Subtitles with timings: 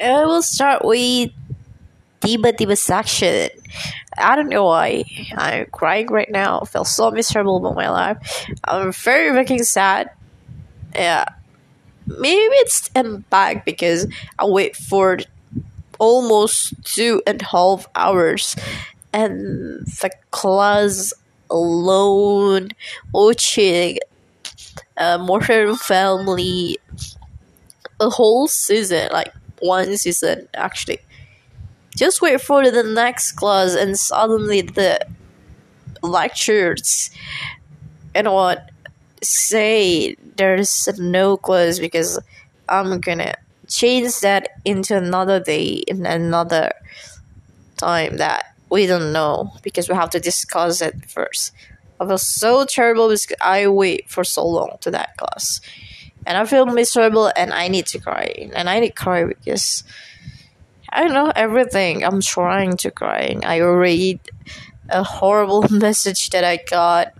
[0.00, 1.30] I will start with
[2.20, 3.50] tiba-tiba section.
[4.16, 5.04] I don't know why
[5.36, 6.60] I'm crying right now.
[6.60, 8.46] I feel so miserable about my life.
[8.64, 10.10] I'm very fucking sad.
[10.94, 11.26] Yeah,
[12.06, 14.06] maybe it's in impact because
[14.38, 15.18] I wait for
[15.98, 18.56] almost two and a half hours,
[19.12, 21.12] and the class
[21.50, 22.70] alone
[23.12, 23.98] watching
[24.96, 26.78] uh, a Modern Family
[28.00, 30.98] a whole season, like one season actually.
[31.96, 35.06] Just wait for the next class, and suddenly the
[36.02, 37.10] lectures,
[38.24, 38.70] know what,
[39.22, 42.18] say there's no class because
[42.68, 43.34] I'm gonna
[43.68, 46.72] change that into another day in another
[47.76, 51.52] time that we don't know because we have to discuss it first.
[52.00, 55.60] I feel so terrible because I wait for so long to that class.
[56.26, 58.50] And I feel miserable and I need to cry.
[58.54, 59.84] And I need to cry because
[60.90, 62.04] I know everything.
[62.04, 63.36] I'm trying to cry.
[63.42, 64.20] I read
[64.88, 67.14] a horrible message that I got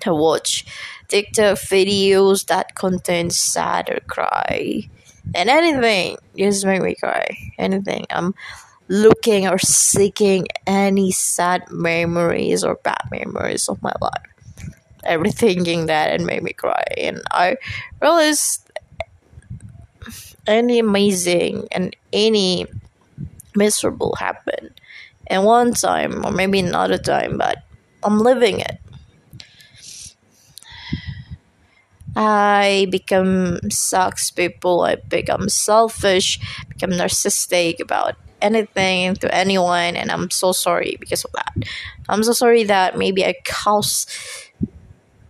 [0.00, 0.64] to watch
[1.08, 4.88] TikTok videos that contain sad or cry.
[5.34, 7.36] And anything just make me cry.
[7.58, 8.06] Anything.
[8.10, 8.34] I'm
[8.88, 14.32] looking or seeking any sad memories or bad memories of my life.
[15.04, 16.84] Every thinking that and made me cry.
[16.96, 17.56] And I
[18.00, 18.70] realized
[20.46, 22.66] any amazing and any
[23.54, 24.74] miserable happen.
[25.26, 27.58] And one time, or maybe another time, but
[28.02, 28.78] I'm living it.
[32.14, 40.30] I become sucks people, I become selfish, become narcissistic about anything to anyone and I'm
[40.30, 41.54] so sorry because of that.
[42.08, 44.10] I'm so sorry that maybe I caused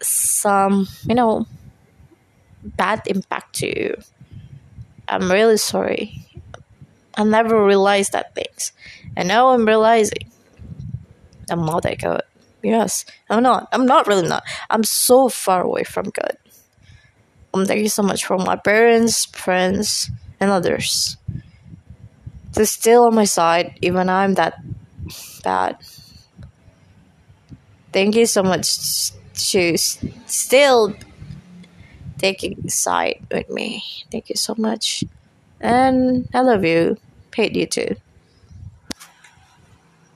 [0.02, 1.46] some, you know,
[2.62, 3.96] bad impact to you.
[5.08, 6.26] I'm really sorry.
[7.14, 8.72] I never realized that things.
[9.16, 10.30] And now I'm realizing
[11.50, 12.22] I'm not that good.
[12.62, 13.68] Yes, I'm not.
[13.72, 14.44] I'm not really not.
[14.70, 16.36] I'm so far away from good.
[17.52, 20.10] Um, thank you so much for my parents, friends,
[20.40, 21.16] and others.
[22.52, 24.54] They're still on my side, even I'm that
[25.42, 25.76] bad.
[27.92, 30.94] Thank you so much to still
[32.18, 33.84] taking side with me.
[34.10, 35.04] Thank you so much.
[35.60, 36.98] And I love you.
[37.34, 37.96] Hate you too.